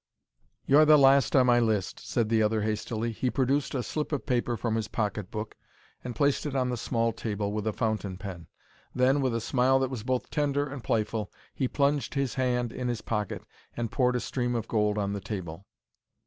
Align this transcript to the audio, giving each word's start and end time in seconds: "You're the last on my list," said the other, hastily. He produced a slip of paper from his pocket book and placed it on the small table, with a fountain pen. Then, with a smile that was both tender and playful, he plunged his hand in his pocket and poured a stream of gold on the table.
"You're 0.65 0.85
the 0.85 0.97
last 0.97 1.35
on 1.35 1.45
my 1.45 1.59
list," 1.59 1.99
said 1.99 2.27
the 2.29 2.41
other, 2.41 2.63
hastily. 2.63 3.11
He 3.11 3.29
produced 3.29 3.75
a 3.75 3.83
slip 3.83 4.11
of 4.11 4.25
paper 4.25 4.57
from 4.57 4.73
his 4.73 4.87
pocket 4.87 5.29
book 5.29 5.53
and 6.03 6.15
placed 6.15 6.47
it 6.47 6.55
on 6.55 6.69
the 6.69 6.75
small 6.75 7.13
table, 7.13 7.51
with 7.53 7.67
a 7.67 7.71
fountain 7.71 8.17
pen. 8.17 8.47
Then, 8.95 9.21
with 9.21 9.35
a 9.35 9.39
smile 9.39 9.77
that 9.77 9.91
was 9.91 10.01
both 10.01 10.31
tender 10.31 10.67
and 10.67 10.83
playful, 10.83 11.31
he 11.53 11.67
plunged 11.67 12.15
his 12.15 12.33
hand 12.33 12.73
in 12.73 12.87
his 12.87 13.01
pocket 13.01 13.43
and 13.77 13.91
poured 13.91 14.15
a 14.15 14.19
stream 14.19 14.55
of 14.55 14.67
gold 14.67 14.97
on 14.97 15.13
the 15.13 15.21
table. 15.21 15.67